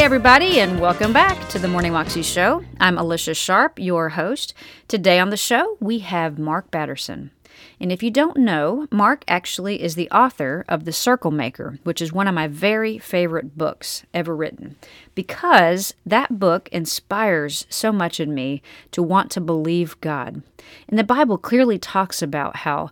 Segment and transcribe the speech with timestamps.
[0.00, 2.64] Hey, everybody, and welcome back to the Morning Moxie Show.
[2.80, 4.54] I'm Alicia Sharp, your host.
[4.88, 7.32] Today on the show, we have Mark Batterson.
[7.80, 12.02] And if you don't know, Mark actually is the author of The Circle Maker, which
[12.02, 14.76] is one of my very favorite books ever written,
[15.14, 18.62] because that book inspires so much in me
[18.92, 20.42] to want to believe God.
[20.88, 22.90] And the Bible clearly talks about how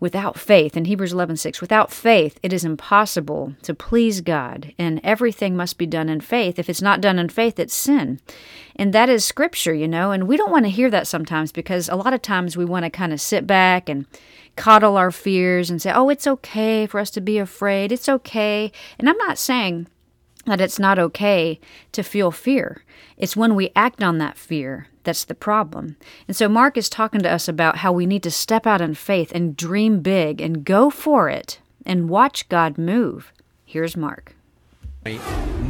[0.00, 5.56] without faith in hebrews 11:6 without faith it is impossible to please god and everything
[5.56, 6.58] must be done in faith.
[6.58, 8.20] If it's not done in faith it's sin.
[8.76, 11.88] And that is scripture you know and we don't want to hear that sometimes because
[11.88, 14.06] a lot of times we want to kind of sit back and
[14.56, 17.92] coddle our fears and say oh it's okay for us to be afraid.
[17.92, 18.72] It's okay.
[18.98, 19.86] And i'm not saying
[20.46, 21.60] that it's not okay
[21.92, 22.82] to feel fear.
[23.16, 25.96] It's when we act on that fear that's the problem.
[26.26, 28.94] And so Mark is talking to us about how we need to step out in
[28.94, 33.32] faith and dream big and go for it and watch God move.
[33.64, 34.34] Here's Mark.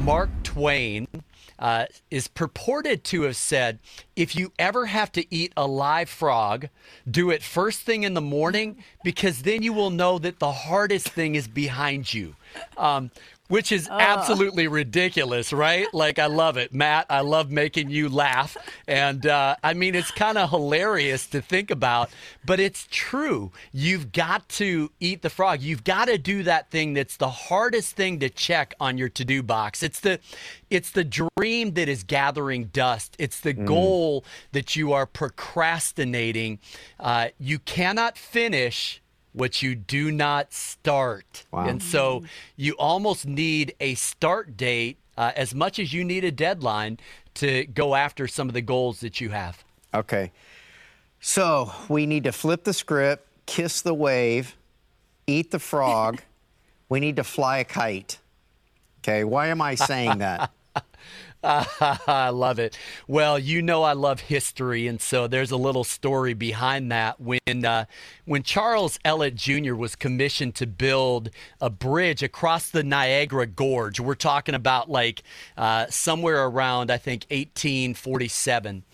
[0.04, 1.08] Mark Twain
[1.58, 3.80] uh, is purported to have said
[4.14, 6.68] if you ever have to eat a live frog,
[7.10, 11.08] do it first thing in the morning because then you will know that the hardest
[11.08, 12.36] thing is behind you.
[12.76, 13.10] Um,
[13.48, 13.96] which is uh.
[13.98, 15.86] absolutely ridiculous, right?
[15.92, 16.72] Like, I love it.
[16.72, 18.56] Matt, I love making you laugh.
[18.88, 22.10] And uh, I mean, it's kind of hilarious to think about,
[22.44, 23.52] but it's true.
[23.72, 25.60] You've got to eat the frog.
[25.60, 29.24] You've got to do that thing that's the hardest thing to check on your to
[29.24, 29.82] do box.
[29.82, 30.20] It's the,
[30.70, 33.66] it's the dream that is gathering dust, it's the mm.
[33.66, 36.58] goal that you are procrastinating.
[36.98, 39.02] Uh, you cannot finish
[39.34, 41.44] what you do not start.
[41.50, 41.66] Wow.
[41.66, 42.24] And so
[42.56, 46.98] you almost need a start date uh, as much as you need a deadline
[47.34, 49.62] to go after some of the goals that you have.
[49.92, 50.30] Okay.
[51.20, 54.56] So we need to flip the script, kiss the wave,
[55.26, 56.20] eat the frog.
[56.88, 58.18] we need to fly a kite.
[59.00, 59.24] Okay.
[59.24, 60.50] Why am I saying that?
[61.44, 62.78] I love it.
[63.06, 67.20] Well, you know I love history, and so there's a little story behind that.
[67.20, 67.84] When uh,
[68.24, 69.74] when Charles Ellet Jr.
[69.74, 71.28] was commissioned to build
[71.60, 75.22] a bridge across the Niagara Gorge, we're talking about like
[75.56, 78.84] uh, somewhere around I think 1847.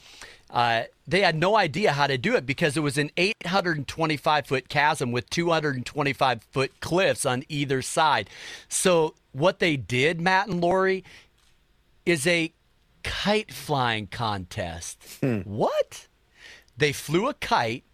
[0.52, 4.68] Uh, they had no idea how to do it because it was an 825 foot
[4.68, 8.28] chasm with 225 foot cliffs on either side.
[8.68, 11.04] So what they did, Matt and Laurie,
[12.10, 12.52] is a
[13.04, 15.02] kite flying contest.
[15.20, 15.40] Hmm.
[15.42, 16.08] What?
[16.76, 17.84] They flew a kite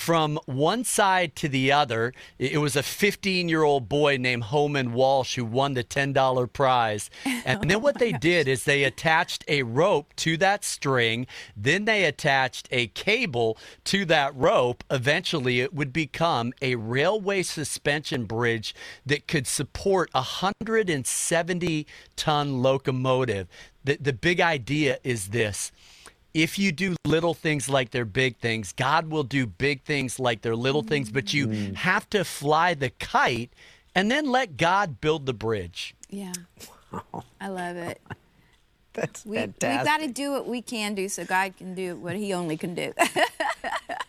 [0.00, 2.14] from one side to the other.
[2.38, 7.10] It was a 15 year old boy named Homan Walsh who won the $10 prize.
[7.42, 11.26] And then oh what they did is they attached a rope to that string.
[11.56, 14.84] Then they attached a cable to that rope.
[14.90, 18.74] Eventually, it would become a railway suspension bridge
[19.06, 23.48] that could support a 170 ton locomotive.
[23.84, 25.72] The, the big idea is this
[26.34, 30.42] if you do little things like they're big things, God will do big things like
[30.42, 31.74] they're little things, but you mm.
[31.76, 33.50] have to fly the kite
[33.94, 35.94] and then let God build the bridge.
[36.08, 36.32] Yeah.
[37.40, 38.00] I love it.
[38.92, 39.78] That's we, fantastic.
[39.78, 42.56] We've got to do what we can do so God can do what he only
[42.56, 42.92] can do.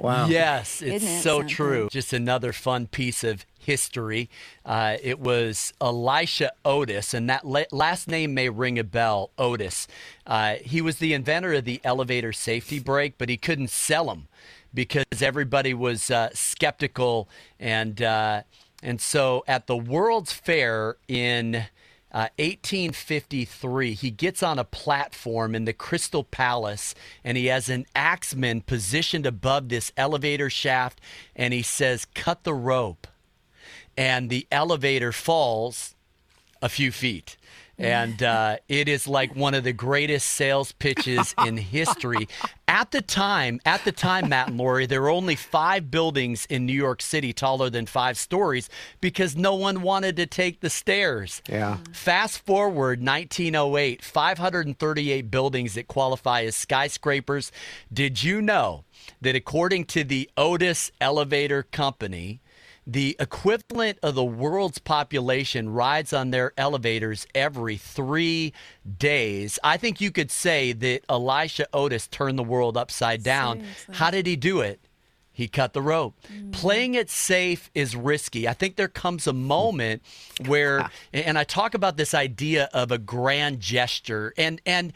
[0.01, 0.27] wow.
[0.27, 1.47] Yes, it's it so something?
[1.47, 1.87] true.
[1.91, 4.29] Just another fun piece of history.
[4.65, 9.87] Uh, it was Elisha Otis, and that la- last name may ring a bell, Otis.
[10.25, 14.27] Uh, he was the inventor of the elevator safety brake, but he couldn't sell them
[14.73, 17.29] because everybody was uh, skeptical.
[17.59, 18.43] And, uh,
[18.81, 21.65] and so at the World's Fair in
[22.11, 27.85] 1853, uh, he gets on a platform in the Crystal Palace and he has an
[27.95, 30.99] axeman positioned above this elevator shaft
[31.35, 33.07] and he says, Cut the rope.
[33.97, 35.95] And the elevator falls
[36.61, 37.37] a few feet
[37.81, 42.27] and uh, it is like one of the greatest sales pitches in history.
[42.67, 46.65] At the time, at the time, Matt and Laurie, there were only five buildings in
[46.65, 48.69] New York City taller than five stories
[49.01, 51.41] because no one wanted to take the stairs.
[51.49, 51.77] Yeah.
[51.91, 57.51] Fast forward 1908, 538 buildings that qualify as skyscrapers.
[57.91, 58.85] Did you know
[59.19, 62.39] that according to the Otis Elevator Company?
[62.85, 68.53] The equivalent of the world's population rides on their elevators every three
[68.97, 69.59] days.
[69.63, 73.59] I think you could say that Elisha Otis turned the world upside down.
[73.59, 73.95] Seriously.
[73.95, 74.79] How did he do it?
[75.33, 76.15] he cut the rope.
[76.31, 76.51] Mm.
[76.51, 78.47] Playing it safe is risky.
[78.47, 80.03] I think there comes a moment
[80.45, 84.93] where, and I talk about this idea of a grand gesture, and and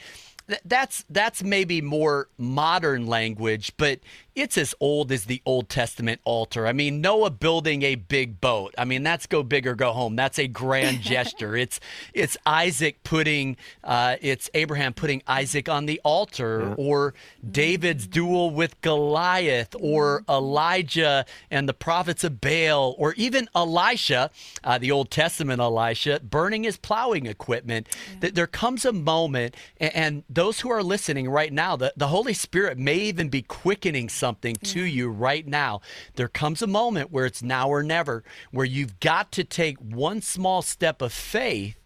[0.64, 4.00] that's that's maybe more modern language, but
[4.36, 6.68] it's as old as the Old Testament altar.
[6.68, 8.76] I mean, Noah building a big boat.
[8.78, 10.18] I mean, that's go big or go home.
[10.18, 11.56] That's a grand gesture.
[11.56, 11.80] It's
[12.14, 16.76] it's Isaac putting uh, it's Abraham putting Isaac on the altar, yeah.
[16.78, 17.14] or
[17.50, 24.32] David's duel with Goliath, or Elijah and the prophets of Baal, or even Elisha,
[24.66, 27.88] uh, the Old Testament Elisha, burning his plowing equipment.
[27.90, 28.20] Yeah.
[28.20, 32.08] That there comes a moment, and, and those who are listening right now, the, the
[32.08, 35.82] Holy Spirit may even be quickening something to you right now.
[36.16, 40.20] There comes a moment where it's now or never, where you've got to take one
[40.20, 41.78] small step of faith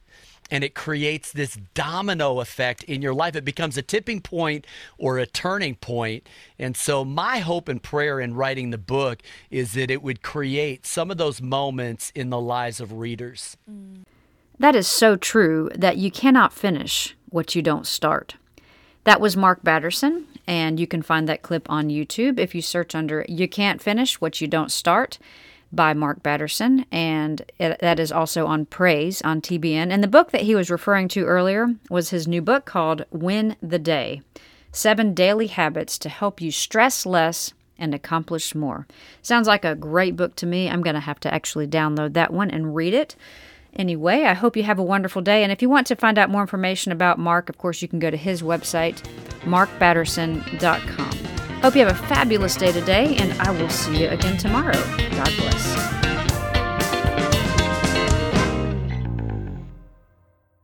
[0.50, 3.36] and it creates this domino effect in your life.
[3.36, 4.65] It becomes a tipping point
[4.97, 6.30] or a turning point.
[6.57, 9.21] And so, my hope and prayer in writing the book
[9.51, 13.57] is that it would create some of those moments in the lives of readers.
[13.69, 14.06] Mm.
[14.57, 18.38] That is so true that you cannot finish what you don't start.
[19.03, 22.96] That was Mark Batterson, and you can find that clip on YouTube if you search
[22.96, 25.19] under You Can't Finish What You Don't Start
[25.72, 29.92] by Mark Batterson, and it, that is also on Praise on TBN.
[29.92, 33.57] And the book that he was referring to earlier was his new book called Win
[33.62, 34.24] the Day
[34.72, 38.88] Seven Daily Habits to Help You Stress Less and Accomplish More.
[39.22, 40.68] Sounds like a great book to me.
[40.68, 43.16] I'm going to have to actually download that one and read it.
[43.75, 45.44] Anyway, I hope you have a wonderful day.
[45.44, 48.00] And if you want to find out more information about Mark, of course, you can
[48.00, 49.04] go to his website,
[49.50, 51.62] markbatterson.com.
[51.62, 54.81] Hope you have a fabulous day today, and I will see you again tomorrow.
[55.12, 55.99] God bless.